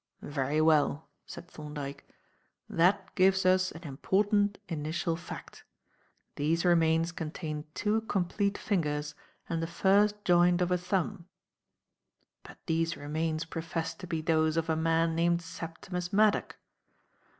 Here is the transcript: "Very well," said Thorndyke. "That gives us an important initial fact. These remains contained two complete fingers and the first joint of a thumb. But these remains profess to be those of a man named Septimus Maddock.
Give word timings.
"Very 0.23 0.59
well," 0.61 1.07
said 1.27 1.47
Thorndyke. 1.47 2.07
"That 2.67 3.13
gives 3.13 3.45
us 3.45 3.71
an 3.71 3.83
important 3.83 4.57
initial 4.67 5.15
fact. 5.15 5.63
These 6.37 6.65
remains 6.65 7.11
contained 7.11 7.65
two 7.75 8.01
complete 8.07 8.57
fingers 8.57 9.13
and 9.47 9.61
the 9.61 9.67
first 9.67 10.25
joint 10.25 10.59
of 10.59 10.71
a 10.71 10.77
thumb. 10.79 11.27
But 12.41 12.57
these 12.65 12.97
remains 12.97 13.45
profess 13.45 13.93
to 13.93 14.07
be 14.07 14.21
those 14.21 14.57
of 14.57 14.71
a 14.71 14.75
man 14.75 15.13
named 15.13 15.43
Septimus 15.43 16.11
Maddock. 16.11 16.57